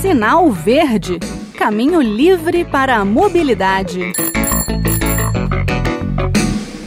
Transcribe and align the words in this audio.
Sinal 0.00 0.50
Verde 0.50 1.18
Caminho 1.56 2.00
livre 2.00 2.64
para 2.64 2.96
a 2.96 3.04
mobilidade. 3.04 4.12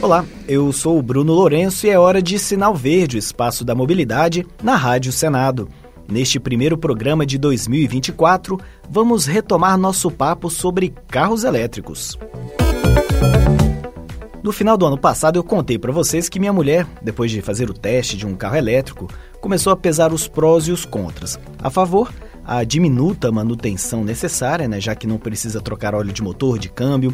Olá, 0.02 0.26
eu 0.48 0.71
sou 0.71 1.00
o 1.00 1.02
Bruno 1.02 1.34
Lourenço 1.34 1.88
e 1.88 1.90
é 1.90 1.98
hora 1.98 2.21
de 2.21 2.38
Sinal 2.38 2.76
Verde, 2.76 3.18
espaço 3.18 3.63
da 3.63 3.74
mobilidade, 3.74 4.46
na 4.62 4.76
Rádio 4.76 5.12
Senado. 5.12 5.70
Neste 6.08 6.40
primeiro 6.40 6.78
programa 6.78 7.26
de 7.26 7.38
2024, 7.38 8.59
vamos 8.89 9.25
retomar 9.25 9.78
nosso 9.78 10.12
papo 10.12 10.50
sobre 10.50 10.94
carros 11.07 11.44
elétricos. 11.44 12.18
No 14.44 14.52
final 14.52 14.78
do 14.78 14.86
ano 14.86 14.98
passado, 14.98 15.38
eu 15.38 15.44
contei 15.44 15.78
para 15.78 15.91
vocês 15.91 16.30
que 16.30 16.39
minha 16.39 16.54
mulher, 16.54 16.88
depois 17.02 17.32
de 17.32 17.41
fazer 17.41 17.70
o 17.70 17.73
teste 17.73 18.16
de 18.16 18.25
um 18.25 18.36
carro 18.36 18.55
elétrico, 18.55 19.07
começou 19.41 19.73
a 19.73 19.75
pesar 19.75 20.14
os 20.14 20.28
prós 20.28 20.68
e 20.68 20.71
os 20.71 20.86
contras. 20.86 21.39
A 21.59 21.70
favor, 21.70 22.14
a 22.48 22.64
diminuta 22.64 23.29
manutenção 23.29 24.05
necessária, 24.05 24.70
né, 24.70 24.80
já 24.80 24.95
que 24.95 25.05
não 25.05 25.17
precisa 25.17 25.59
trocar 25.59 25.94
óleo 25.94 26.13
de 26.13 26.23
motor, 26.23 26.58
de 26.58 26.70
câmbio. 26.70 27.13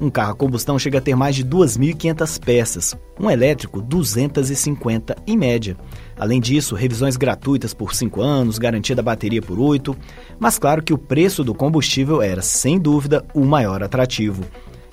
Um 0.00 0.08
carro 0.08 0.32
a 0.32 0.34
combustão 0.34 0.78
chega 0.78 0.96
a 0.96 1.00
ter 1.02 1.14
mais 1.14 1.36
de 1.36 1.44
2.500 1.44 2.42
peças, 2.42 2.96
um 3.20 3.30
elétrico 3.30 3.82
250 3.82 5.16
em 5.26 5.36
média. 5.36 5.76
Além 6.18 6.40
disso, 6.40 6.74
revisões 6.74 7.18
gratuitas 7.18 7.74
por 7.74 7.94
5 7.94 8.22
anos, 8.22 8.56
garantia 8.56 8.96
da 8.96 9.02
bateria 9.02 9.42
por 9.42 9.60
8, 9.60 9.94
mas 10.38 10.58
claro 10.58 10.82
que 10.82 10.94
o 10.94 10.98
preço 10.98 11.44
do 11.44 11.54
combustível 11.54 12.22
era, 12.22 12.40
sem 12.40 12.78
dúvida, 12.78 13.22
o 13.34 13.44
maior 13.44 13.82
atrativo. 13.82 14.42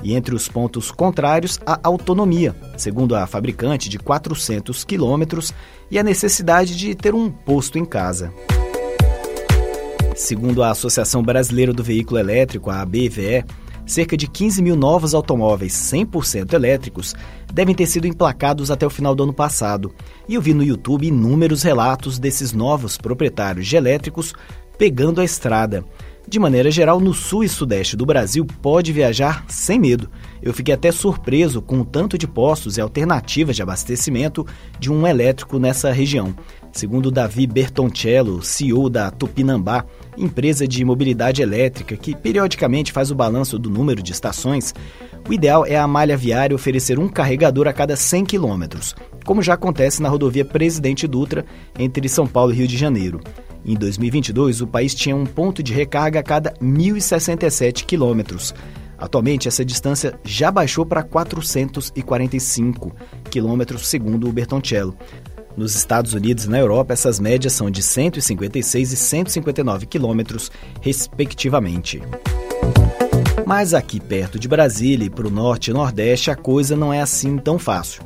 E 0.03 0.13
entre 0.13 0.35
os 0.35 0.49
pontos 0.49 0.91
contrários, 0.91 1.59
a 1.65 1.79
autonomia, 1.81 2.53
segundo 2.75 3.15
a 3.15 3.25
fabricante, 3.25 3.87
de 3.87 3.97
400 3.97 4.83
quilômetros 4.83 5.53
e 5.89 5.97
a 5.97 6.03
necessidade 6.03 6.75
de 6.75 6.93
ter 6.93 7.15
um 7.15 7.31
posto 7.31 7.77
em 7.77 7.85
casa. 7.85 8.33
Segundo 10.17 10.63
a 10.63 10.71
Associação 10.71 11.21
Brasileira 11.21 11.71
do 11.71 11.83
Veículo 11.83 12.19
Elétrico, 12.19 12.71
a 12.71 12.81
ABVE, 12.81 13.45
cerca 13.85 14.17
de 14.17 14.27
15 14.27 14.63
mil 14.63 14.75
novos 14.75 15.13
automóveis 15.13 15.73
100% 15.73 16.53
elétricos 16.53 17.13
devem 17.53 17.75
ter 17.75 17.85
sido 17.85 18.07
emplacados 18.07 18.71
até 18.71 18.83
o 18.83 18.89
final 18.89 19.13
do 19.13 19.21
ano 19.21 19.33
passado. 19.33 19.93
E 20.27 20.33
eu 20.33 20.41
vi 20.41 20.55
no 20.55 20.63
YouTube 20.63 21.05
inúmeros 21.05 21.61
relatos 21.61 22.17
desses 22.17 22.51
novos 22.51 22.97
proprietários 22.97 23.67
de 23.67 23.75
elétricos 23.75 24.33
pegando 24.75 25.21
a 25.21 25.23
estrada. 25.23 25.85
De 26.29 26.39
maneira 26.39 26.69
geral, 26.69 26.99
no 26.99 27.13
sul 27.13 27.45
e 27.45 27.47
sudeste 27.47 27.95
do 27.95 28.05
Brasil 28.05 28.45
pode 28.61 28.91
viajar 28.91 29.45
sem 29.47 29.79
medo. 29.79 30.09
Eu 30.41 30.53
fiquei 30.53 30.73
até 30.73 30.91
surpreso 30.91 31.61
com 31.61 31.79
o 31.79 31.85
tanto 31.85 32.17
de 32.17 32.27
postos 32.27 32.75
e 32.75 32.81
alternativas 32.81 33.55
de 33.55 33.61
abastecimento 33.61 34.45
de 34.77 34.91
um 34.91 35.07
elétrico 35.07 35.57
nessa 35.57 35.89
região. 35.89 36.35
Segundo 36.73 37.09
Davi 37.09 37.47
Bertoncello, 37.47 38.43
CEO 38.43 38.89
da 38.89 39.09
Tupinambá, 39.09 39.85
empresa 40.17 40.67
de 40.67 40.83
mobilidade 40.83 41.41
elétrica 41.41 41.95
que 41.95 42.13
periodicamente 42.13 42.91
faz 42.91 43.09
o 43.09 43.15
balanço 43.15 43.57
do 43.57 43.69
número 43.69 44.03
de 44.03 44.11
estações, 44.11 44.75
o 45.29 45.33
ideal 45.33 45.65
é 45.65 45.77
a 45.77 45.87
malha 45.87 46.17
viária 46.17 46.53
oferecer 46.53 46.99
um 46.99 47.07
carregador 47.07 47.69
a 47.69 47.73
cada 47.73 47.95
100 47.95 48.25
quilômetros, 48.25 48.93
como 49.25 49.41
já 49.41 49.53
acontece 49.53 50.01
na 50.01 50.09
rodovia 50.09 50.43
Presidente 50.43 51.07
Dutra 51.07 51.45
entre 51.79 52.09
São 52.09 52.27
Paulo 52.27 52.51
e 52.51 52.57
Rio 52.57 52.67
de 52.67 52.77
Janeiro. 52.77 53.21
Em 53.67 53.75
2022, 53.75 54.61
o 54.61 54.67
país 54.67 54.95
tinha 54.95 55.13
um 55.13 55.25
ponto 55.25 55.61
de 55.61 55.73
recarga 55.73 56.21
a 56.21 56.23
cada 56.23 56.53
1.067 56.53 57.83
quilômetros. 57.83 58.55
Atualmente, 58.97 59.49
essa 59.49 59.65
distância 59.65 60.17
já 60.23 60.49
baixou 60.49 60.85
para 60.85 61.03
445 61.03 62.95
quilômetros, 63.29 63.85
segundo 63.85 64.29
o 64.29 64.31
Bertoncello. 64.31 64.97
Nos 65.57 65.75
Estados 65.75 66.13
Unidos 66.13 66.45
e 66.45 66.49
na 66.49 66.59
Europa, 66.59 66.93
essas 66.93 67.19
médias 67.19 67.51
são 67.51 67.69
de 67.69 67.83
156 67.83 68.93
e 68.93 68.95
159 68.95 69.85
quilômetros, 69.85 70.49
respectivamente. 70.79 72.01
Mas 73.45 73.73
aqui 73.73 73.99
perto 73.99 74.39
de 74.39 74.47
Brasília 74.47 75.07
e 75.07 75.09
para 75.09 75.27
o 75.27 75.31
norte 75.31 75.71
e 75.71 75.73
nordeste, 75.73 76.31
a 76.31 76.35
coisa 76.35 76.75
não 76.75 76.93
é 76.93 77.01
assim 77.01 77.37
tão 77.37 77.59
fácil. 77.59 78.01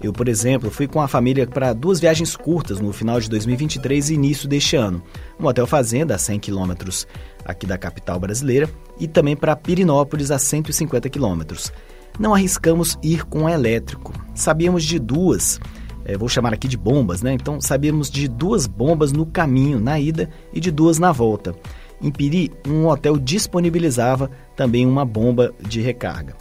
Eu, 0.00 0.12
por 0.12 0.28
exemplo, 0.28 0.70
fui 0.70 0.86
com 0.86 1.00
a 1.00 1.08
família 1.08 1.46
para 1.46 1.72
duas 1.72 1.98
viagens 1.98 2.36
curtas 2.36 2.80
no 2.80 2.92
final 2.92 3.18
de 3.18 3.30
2023 3.30 4.10
e 4.10 4.14
início 4.14 4.48
deste 4.48 4.76
ano. 4.76 5.02
Um 5.40 5.46
hotel 5.46 5.66
fazenda 5.66 6.14
a 6.14 6.18
100 6.18 6.38
quilômetros 6.40 7.06
aqui 7.44 7.66
da 7.66 7.78
capital 7.78 8.20
brasileira 8.20 8.68
e 9.00 9.08
também 9.08 9.34
para 9.34 9.56
Pirinópolis 9.56 10.30
a 10.30 10.38
150 10.38 11.08
quilômetros. 11.08 11.72
Não 12.18 12.34
arriscamos 12.34 12.98
ir 13.02 13.24
com 13.24 13.48
elétrico. 13.48 14.12
Sabíamos 14.34 14.84
de 14.84 14.98
duas, 14.98 15.58
é, 16.04 16.16
vou 16.16 16.28
chamar 16.28 16.54
aqui 16.54 16.68
de 16.68 16.76
bombas, 16.76 17.20
né? 17.20 17.32
Então 17.32 17.60
sabíamos 17.60 18.10
de 18.10 18.28
duas 18.28 18.66
bombas 18.66 19.12
no 19.12 19.26
caminho, 19.26 19.80
na 19.80 19.98
ida, 19.98 20.30
e 20.52 20.60
de 20.60 20.70
duas 20.70 20.98
na 20.98 21.10
volta. 21.10 21.54
Em 22.00 22.10
Piri, 22.10 22.52
um 22.66 22.86
hotel 22.86 23.18
disponibilizava 23.18 24.30
também 24.54 24.86
uma 24.86 25.04
bomba 25.04 25.52
de 25.60 25.80
recarga. 25.80 26.36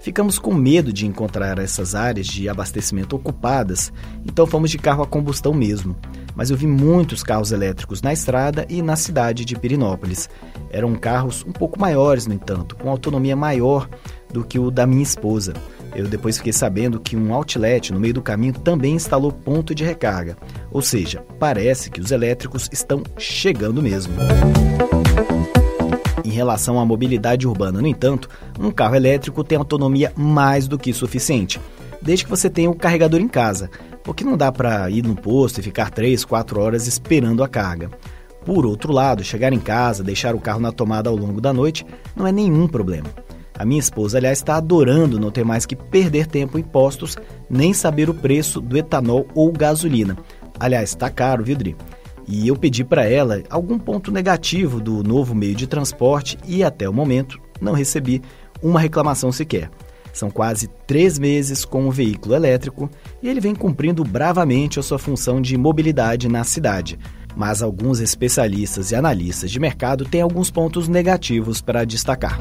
Ficamos 0.00 0.38
com 0.38 0.54
medo 0.54 0.94
de 0.94 1.06
encontrar 1.06 1.58
essas 1.58 1.94
áreas 1.94 2.26
de 2.26 2.48
abastecimento 2.48 3.14
ocupadas, 3.14 3.92
então 4.24 4.46
fomos 4.46 4.70
de 4.70 4.78
carro 4.78 5.02
a 5.02 5.06
combustão 5.06 5.52
mesmo. 5.52 5.94
Mas 6.34 6.48
eu 6.48 6.56
vi 6.56 6.66
muitos 6.66 7.22
carros 7.22 7.52
elétricos 7.52 8.00
na 8.00 8.10
estrada 8.10 8.64
e 8.70 8.80
na 8.80 8.96
cidade 8.96 9.44
de 9.44 9.54
Pirinópolis. 9.54 10.30
Eram 10.70 10.94
carros 10.94 11.44
um 11.46 11.52
pouco 11.52 11.78
maiores, 11.78 12.26
no 12.26 12.32
entanto, 12.32 12.76
com 12.76 12.88
autonomia 12.88 13.36
maior 13.36 13.86
do 14.32 14.42
que 14.42 14.58
o 14.58 14.70
da 14.70 14.86
minha 14.86 15.02
esposa. 15.02 15.52
Eu 15.94 16.06
depois 16.06 16.38
fiquei 16.38 16.52
sabendo 16.52 16.98
que 16.98 17.14
um 17.14 17.34
outlet 17.34 17.92
no 17.92 18.00
meio 18.00 18.14
do 18.14 18.22
caminho 18.22 18.54
também 18.54 18.94
instalou 18.94 19.30
ponto 19.30 19.74
de 19.74 19.84
recarga. 19.84 20.38
Ou 20.70 20.80
seja, 20.80 21.22
parece 21.38 21.90
que 21.90 22.00
os 22.00 22.10
elétricos 22.10 22.70
estão 22.72 23.02
chegando 23.18 23.82
mesmo. 23.82 24.14
Em 26.24 26.30
relação 26.30 26.78
à 26.78 26.84
mobilidade 26.84 27.46
urbana, 27.46 27.80
no 27.80 27.86
entanto, 27.86 28.28
um 28.58 28.70
carro 28.70 28.94
elétrico 28.94 29.44
tem 29.44 29.56
autonomia 29.56 30.12
mais 30.16 30.68
do 30.68 30.78
que 30.78 30.92
suficiente, 30.92 31.60
desde 32.02 32.24
que 32.24 32.30
você 32.30 32.50
tenha 32.50 32.70
o 32.70 32.74
carregador 32.74 33.20
em 33.20 33.28
casa, 33.28 33.70
porque 34.02 34.24
não 34.24 34.36
dá 34.36 34.50
para 34.52 34.90
ir 34.90 35.02
no 35.02 35.14
posto 35.14 35.58
e 35.58 35.62
ficar 35.62 35.90
3, 35.90 36.24
4 36.24 36.60
horas 36.60 36.86
esperando 36.86 37.42
a 37.42 37.48
carga. 37.48 37.90
Por 38.44 38.64
outro 38.64 38.92
lado, 38.92 39.22
chegar 39.22 39.52
em 39.52 39.58
casa, 39.58 40.02
deixar 40.02 40.34
o 40.34 40.40
carro 40.40 40.60
na 40.60 40.72
tomada 40.72 41.10
ao 41.10 41.16
longo 41.16 41.40
da 41.40 41.52
noite 41.52 41.84
não 42.16 42.26
é 42.26 42.32
nenhum 42.32 42.66
problema. 42.66 43.08
A 43.58 43.64
minha 43.64 43.80
esposa, 43.80 44.16
aliás, 44.16 44.38
está 44.38 44.56
adorando 44.56 45.20
não 45.20 45.30
ter 45.30 45.44
mais 45.44 45.66
que 45.66 45.76
perder 45.76 46.26
tempo 46.26 46.58
em 46.58 46.62
postos, 46.62 47.18
nem 47.48 47.74
saber 47.74 48.08
o 48.08 48.14
preço 48.14 48.58
do 48.58 48.76
etanol 48.76 49.26
ou 49.34 49.52
gasolina. 49.52 50.16
Aliás, 50.58 50.90
está 50.90 51.10
caro, 51.10 51.44
viu, 51.44 51.56
Dri? 51.56 51.76
E 52.26 52.46
eu 52.46 52.56
pedi 52.56 52.84
para 52.84 53.04
ela 53.04 53.42
algum 53.50 53.78
ponto 53.78 54.10
negativo 54.10 54.80
do 54.80 55.02
novo 55.02 55.34
meio 55.34 55.54
de 55.54 55.66
transporte 55.66 56.38
e 56.46 56.62
até 56.62 56.88
o 56.88 56.92
momento 56.92 57.40
não 57.60 57.72
recebi 57.72 58.22
uma 58.62 58.80
reclamação 58.80 59.32
sequer. 59.32 59.70
São 60.12 60.30
quase 60.30 60.68
três 60.86 61.18
meses 61.18 61.64
com 61.64 61.86
o 61.86 61.90
veículo 61.90 62.34
elétrico 62.34 62.90
e 63.22 63.28
ele 63.28 63.40
vem 63.40 63.54
cumprindo 63.54 64.04
bravamente 64.04 64.78
a 64.78 64.82
sua 64.82 64.98
função 64.98 65.40
de 65.40 65.56
mobilidade 65.56 66.28
na 66.28 66.44
cidade. 66.44 66.98
Mas 67.36 67.62
alguns 67.62 68.00
especialistas 68.00 68.90
e 68.90 68.96
analistas 68.96 69.50
de 69.50 69.60
mercado 69.60 70.04
têm 70.04 70.20
alguns 70.20 70.50
pontos 70.50 70.88
negativos 70.88 71.60
para 71.60 71.84
destacar. 71.84 72.38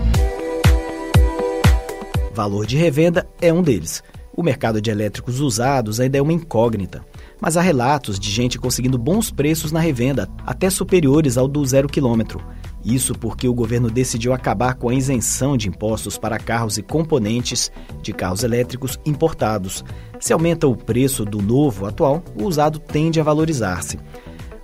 Valor 2.34 2.66
de 2.66 2.78
revenda 2.78 3.28
é 3.40 3.54
um 3.54 3.62
deles. 3.62 4.02
O 4.40 4.44
mercado 4.44 4.82
de 4.82 4.90
elétricos 4.90 5.42
usados 5.42 6.00
ainda 6.00 6.18
é 6.18 6.22
uma 6.22 6.32
incógnita 6.32 7.04
mas 7.42 7.56
há 7.56 7.62
relatos 7.62 8.20
de 8.20 8.30
gente 8.30 8.60
conseguindo 8.60 8.98
bons 8.98 9.32
preços 9.32 9.72
na 9.72 9.80
revenda, 9.80 10.30
até 10.46 10.70
superiores 10.70 11.38
ao 11.38 11.48
do 11.48 11.66
zero 11.66 11.88
quilômetro. 11.88 12.44
Isso 12.84 13.14
porque 13.14 13.48
o 13.48 13.54
governo 13.54 13.90
decidiu 13.90 14.34
acabar 14.34 14.76
com 14.76 14.90
a 14.90 14.94
isenção 14.94 15.58
de 15.58 15.68
impostos 15.68 16.18
para 16.18 16.40
carros 16.40 16.78
e 16.78 16.82
componentes 16.82 17.72
de 18.02 18.14
carros 18.14 18.44
elétricos 18.44 19.00
importados. 19.06 19.84
Se 20.20 20.34
aumenta 20.34 20.68
o 20.68 20.76
preço 20.76 21.26
do 21.26 21.42
novo 21.42 21.86
atual, 21.86 22.24
o 22.40 22.46
usado 22.46 22.80
tende 22.80 23.20
a 23.20 23.24
valorizar-se. 23.24 24.00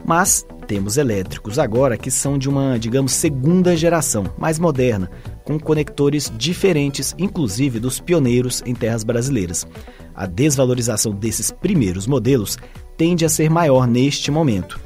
Mas 0.05 0.45
temos 0.67 0.97
elétricos 0.97 1.59
agora 1.59 1.97
que 1.97 2.11
são 2.11 2.37
de 2.37 2.47
uma, 2.47 2.77
digamos, 2.77 3.11
segunda 3.11 3.75
geração, 3.75 4.25
mais 4.37 4.59
moderna, 4.59 5.09
com 5.45 5.59
conectores 5.59 6.31
diferentes, 6.35 7.15
inclusive 7.17 7.79
dos 7.79 7.99
pioneiros 7.99 8.63
em 8.65 8.73
terras 8.73 9.03
brasileiras. 9.03 9.65
A 10.13 10.25
desvalorização 10.25 11.13
desses 11.13 11.51
primeiros 11.51 12.07
modelos 12.07 12.57
tende 12.97 13.23
a 13.23 13.29
ser 13.29 13.49
maior 13.49 13.87
neste 13.87 14.31
momento. 14.31 14.79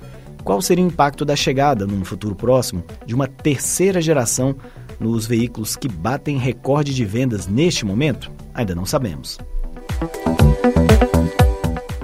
Qual 0.44 0.62
seria 0.62 0.84
o 0.84 0.88
impacto 0.88 1.24
da 1.24 1.36
chegada, 1.36 1.88
num 1.88 2.04
futuro 2.04 2.36
próximo, 2.36 2.84
de 3.06 3.16
uma 3.16 3.28
terceira 3.28 4.02
geração 4.02 4.56
nos 5.00 5.26
veículos 5.26 5.76
que 5.76 5.88
batem 5.88 6.38
recorde 6.38 6.94
de 6.94 7.06
vendas 7.06 7.48
neste 7.48 7.86
momento? 7.86 8.32
Ainda 8.54 8.76
não 8.76 8.86
sabemos. 8.86 9.38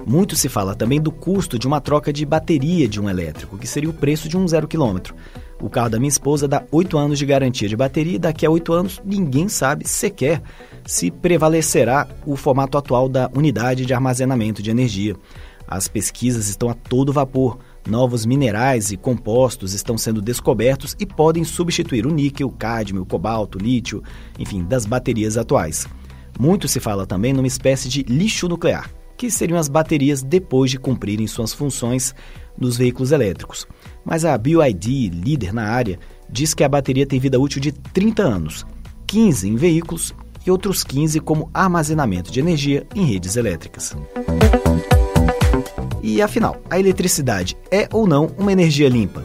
Muito 0.06 0.36
se 0.36 0.48
fala 0.48 0.75
também 0.75 1.01
do 1.01 1.12
custo 1.12 1.58
de 1.58 1.66
uma 1.66 1.81
troca 1.81 2.13
de 2.13 2.25
bateria 2.25 2.88
de 2.88 3.01
um 3.01 3.10
elétrico, 3.10 3.58
que 3.58 3.68
seria 3.68 3.90
o 3.90 3.94
preço 3.94 4.30
de 4.30 4.38
um 4.38 4.48
zero 4.48 4.68
quilômetro. 4.68 5.16
O 5.65 5.69
carro 5.69 5.89
da 5.89 5.97
minha 5.97 6.09
esposa 6.09 6.47
dá 6.47 6.63
8 6.71 6.95
anos 6.95 7.17
de 7.17 7.25
garantia 7.25 7.67
de 7.67 7.75
bateria 7.75 8.17
e 8.17 8.19
daqui 8.19 8.45
a 8.45 8.51
8 8.51 8.71
anos 8.71 9.01
ninguém 9.03 9.50
sabe 9.50 9.88
sequer 9.88 10.39
se 10.85 11.09
prevalecerá 11.09 12.07
o 12.23 12.35
formato 12.35 12.77
atual 12.77 13.09
da 13.09 13.31
unidade 13.35 13.83
de 13.83 13.91
armazenamento 13.91 14.62
de 14.62 14.69
energia. 14.69 15.15
As 15.67 15.88
pesquisas 15.88 16.50
estão 16.50 16.69
a 16.69 16.75
todo 16.75 17.12
vapor 17.12 17.57
Novos 17.88 18.27
minerais 18.27 18.91
e 18.91 18.97
compostos 18.97 19.73
estão 19.73 19.97
sendo 19.97 20.21
descobertos 20.21 20.95
e 21.00 21.06
podem 21.06 21.44
substituir 21.44 22.06
o 22.06 22.13
níquel, 22.13 22.51
cádmio, 22.51 23.03
cobalto, 23.03 23.57
lítio, 23.57 24.03
enfim, 24.38 24.63
das 24.63 24.85
baterias 24.85 25.35
atuais. 25.35 25.88
Muito 26.39 26.67
se 26.67 26.79
fala 26.79 27.07
também 27.07 27.33
numa 27.33 27.47
espécie 27.47 27.89
de 27.89 28.03
lixo 28.03 28.47
nuclear, 28.47 28.91
que 29.17 29.31
seriam 29.31 29.57
as 29.57 29.67
baterias 29.67 30.21
depois 30.21 30.69
de 30.69 30.79
cumprirem 30.79 31.27
suas 31.27 31.53
funções 31.53 32.13
nos 32.57 32.78
veículos 32.78 33.12
elétricos. 33.12 33.68
Mas 34.04 34.25
a 34.25 34.38
BioID, 34.38 35.10
líder 35.10 35.54
na 35.54 35.63
área, 35.63 36.00
diz 36.30 36.54
que 36.54 36.63
a 36.63 36.69
bateria 36.69 37.06
tem 37.06 37.19
vida 37.19 37.40
útil 37.40 37.62
de 37.62 37.72
30 37.72 38.24
anos, 38.24 38.66
15 39.07 39.50
em 39.50 39.56
veículos 39.56 40.13
e 40.46 40.52
outros 40.52 40.84
15 40.84 41.19
como 41.19 41.50
armazenamento 41.54 42.31
de 42.31 42.40
energia 42.40 42.86
em 42.96 43.06
redes 43.06 43.36
elétricas. 43.36 43.96
E 46.02 46.22
afinal, 46.22 46.62
a 46.69 46.80
eletricidade 46.80 47.57
é 47.72 47.88
ou 47.92 48.06
não 48.06 48.28
uma 48.38 48.52
energia 48.52 48.88
limpa? 48.88 49.24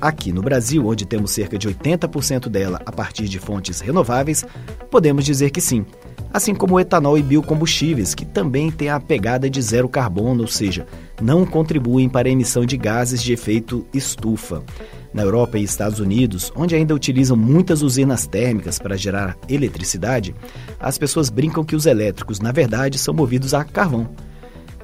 Aqui 0.00 0.32
no 0.32 0.42
Brasil, 0.42 0.84
onde 0.86 1.06
temos 1.06 1.30
cerca 1.30 1.56
de 1.56 1.68
80% 1.68 2.48
dela 2.48 2.80
a 2.84 2.90
partir 2.90 3.28
de 3.28 3.38
fontes 3.38 3.80
renováveis, 3.80 4.44
podemos 4.90 5.24
dizer 5.24 5.50
que 5.50 5.60
sim 5.60 5.84
assim 6.32 6.54
como 6.54 6.74
o 6.74 6.80
etanol 6.80 7.18
e 7.18 7.22
biocombustíveis, 7.22 8.14
que 8.14 8.24
também 8.24 8.70
têm 8.70 8.88
a 8.88 8.98
pegada 8.98 9.50
de 9.50 9.60
zero 9.60 9.88
carbono, 9.88 10.42
ou 10.42 10.48
seja, 10.48 10.86
não 11.22 11.46
contribuem 11.46 12.08
para 12.08 12.28
a 12.28 12.32
emissão 12.32 12.66
de 12.66 12.76
gases 12.76 13.22
de 13.22 13.32
efeito 13.32 13.86
estufa. 13.94 14.62
Na 15.14 15.22
Europa 15.22 15.58
e 15.58 15.62
Estados 15.62 16.00
Unidos, 16.00 16.50
onde 16.56 16.74
ainda 16.74 16.94
utilizam 16.94 17.36
muitas 17.36 17.82
usinas 17.82 18.26
térmicas 18.26 18.78
para 18.78 18.96
gerar 18.96 19.38
eletricidade, 19.48 20.34
as 20.80 20.98
pessoas 20.98 21.30
brincam 21.30 21.62
que 21.62 21.76
os 21.76 21.86
elétricos, 21.86 22.40
na 22.40 22.50
verdade, 22.50 22.98
são 22.98 23.14
movidos 23.14 23.54
a 23.54 23.62
carvão. 23.62 24.08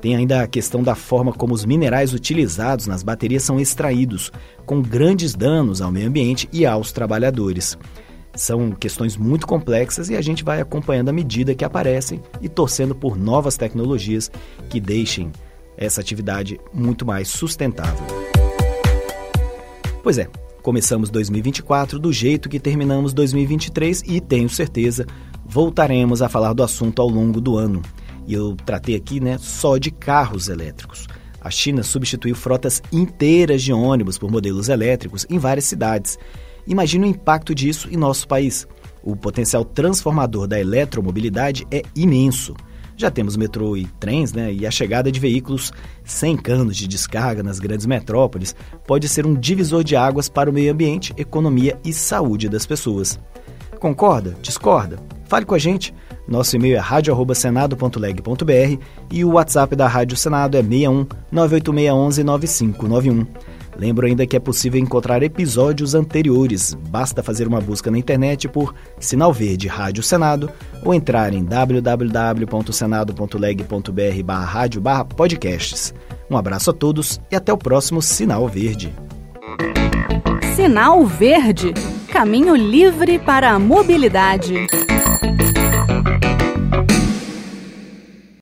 Tem 0.00 0.14
ainda 0.14 0.42
a 0.42 0.46
questão 0.46 0.80
da 0.80 0.94
forma 0.94 1.32
como 1.32 1.54
os 1.54 1.64
minerais 1.64 2.14
utilizados 2.14 2.86
nas 2.86 3.02
baterias 3.02 3.42
são 3.42 3.58
extraídos, 3.58 4.30
com 4.64 4.80
grandes 4.80 5.34
danos 5.34 5.82
ao 5.82 5.90
meio 5.90 6.06
ambiente 6.06 6.48
e 6.52 6.64
aos 6.64 6.92
trabalhadores. 6.92 7.76
São 8.34 8.70
questões 8.70 9.16
muito 9.16 9.44
complexas 9.44 10.08
e 10.08 10.14
a 10.14 10.20
gente 10.20 10.44
vai 10.44 10.60
acompanhando 10.60 11.08
à 11.08 11.12
medida 11.12 11.54
que 11.54 11.64
aparecem 11.64 12.22
e 12.40 12.48
torcendo 12.48 12.94
por 12.94 13.16
novas 13.16 13.56
tecnologias 13.56 14.30
que 14.70 14.78
deixem 14.78 15.32
essa 15.78 16.00
atividade 16.00 16.60
muito 16.74 17.06
mais 17.06 17.28
sustentável. 17.28 18.04
Pois 20.02 20.18
é, 20.18 20.28
começamos 20.62 21.08
2024 21.08 21.98
do 21.98 22.12
jeito 22.12 22.48
que 22.48 22.60
terminamos 22.60 23.14
2023 23.14 24.02
e 24.06 24.20
tenho 24.20 24.48
certeza 24.48 25.06
voltaremos 25.46 26.20
a 26.20 26.28
falar 26.28 26.52
do 26.52 26.62
assunto 26.62 27.00
ao 27.00 27.08
longo 27.08 27.40
do 27.40 27.56
ano. 27.56 27.80
E 28.26 28.34
eu 28.34 28.54
tratei 28.66 28.94
aqui 28.94 29.20
né, 29.20 29.38
só 29.38 29.78
de 29.78 29.90
carros 29.90 30.48
elétricos. 30.48 31.06
A 31.40 31.50
China 31.50 31.82
substituiu 31.82 32.34
frotas 32.34 32.82
inteiras 32.92 33.62
de 33.62 33.72
ônibus 33.72 34.18
por 34.18 34.30
modelos 34.30 34.68
elétricos 34.68 35.24
em 35.30 35.38
várias 35.38 35.64
cidades 35.64 36.18
Imagine 36.68 37.06
o 37.06 37.08
impacto 37.08 37.54
disso 37.54 37.88
em 37.90 37.96
nosso 37.96 38.28
país. 38.28 38.68
O 39.02 39.16
potencial 39.16 39.64
transformador 39.64 40.46
da 40.46 40.60
eletromobilidade 40.60 41.66
é 41.70 41.82
imenso. 41.96 42.54
Já 42.98 43.12
temos 43.12 43.36
metrô 43.36 43.76
e 43.76 43.86
trens, 44.00 44.32
né? 44.32 44.52
E 44.52 44.66
a 44.66 44.72
chegada 44.72 45.12
de 45.12 45.20
veículos 45.20 45.72
sem 46.02 46.36
canos 46.36 46.76
de 46.76 46.88
descarga 46.88 47.44
nas 47.44 47.60
grandes 47.60 47.86
metrópoles 47.86 48.56
pode 48.88 49.08
ser 49.08 49.24
um 49.24 49.34
divisor 49.34 49.84
de 49.84 49.94
águas 49.94 50.28
para 50.28 50.50
o 50.50 50.52
meio 50.52 50.72
ambiente, 50.72 51.14
economia 51.16 51.78
e 51.84 51.92
saúde 51.92 52.48
das 52.48 52.66
pessoas. 52.66 53.16
Concorda? 53.78 54.34
Discorda? 54.42 54.98
Fale 55.28 55.46
com 55.46 55.54
a 55.54 55.58
gente. 55.58 55.94
Nosso 56.26 56.56
e-mail 56.56 56.74
é 56.74 56.80
radio@senado.leg.br 56.80 58.82
e 59.12 59.24
o 59.24 59.34
WhatsApp 59.34 59.76
da 59.76 59.86
Rádio 59.86 60.16
Senado 60.16 60.56
é 60.56 60.62
61 60.62 61.06
98611 61.30 62.24
9591. 62.24 63.26
Lembro 63.78 64.06
ainda 64.06 64.26
que 64.26 64.36
é 64.36 64.40
possível 64.40 64.80
encontrar 64.80 65.22
episódios 65.22 65.94
anteriores. 65.94 66.76
Basta 66.90 67.22
fazer 67.22 67.46
uma 67.46 67.60
busca 67.60 67.88
na 67.90 67.98
internet 67.98 68.48
por 68.48 68.74
Sinal 68.98 69.32
Verde 69.32 69.68
Rádio 69.68 70.02
Senado 70.02 70.50
ou 70.84 70.92
entrar 70.92 71.32
em 71.32 71.44
www.senado.leg.br 71.44 74.22
barra 74.24 74.44
rádio 74.44 74.80
barra 74.80 75.04
podcasts. 75.04 75.94
Um 76.28 76.36
abraço 76.36 76.70
a 76.70 76.74
todos 76.74 77.20
e 77.30 77.36
até 77.36 77.52
o 77.52 77.56
próximo 77.56 78.02
Sinal 78.02 78.48
Verde. 78.48 78.92
Sinal 80.56 81.06
Verde 81.06 81.72
Caminho 82.08 82.56
livre 82.56 83.18
para 83.18 83.52
a 83.52 83.58
mobilidade. 83.58 84.66